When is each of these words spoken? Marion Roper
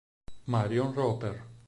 Marion 0.47 0.97
Roper 0.97 1.45